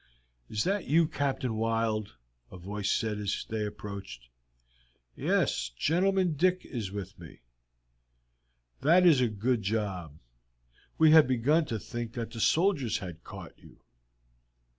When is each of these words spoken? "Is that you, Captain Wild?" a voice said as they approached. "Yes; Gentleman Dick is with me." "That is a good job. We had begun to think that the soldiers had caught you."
"Is 0.49 0.63
that 0.63 0.87
you, 0.87 1.07
Captain 1.07 1.53
Wild?" 1.53 2.15
a 2.51 2.57
voice 2.57 2.91
said 2.91 3.19
as 3.19 3.45
they 3.47 3.63
approached. 3.67 4.29
"Yes; 5.15 5.69
Gentleman 5.77 6.33
Dick 6.33 6.65
is 6.65 6.91
with 6.91 7.19
me." 7.19 7.41
"That 8.79 9.05
is 9.05 9.21
a 9.21 9.27
good 9.27 9.61
job. 9.61 10.17
We 10.97 11.11
had 11.11 11.27
begun 11.27 11.65
to 11.65 11.77
think 11.77 12.13
that 12.13 12.31
the 12.31 12.39
soldiers 12.39 12.97
had 12.97 13.23
caught 13.23 13.55
you." 13.59 13.83